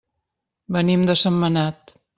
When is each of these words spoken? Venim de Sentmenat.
Venim 0.79 1.05
de 1.11 1.19
Sentmenat. 1.25 1.99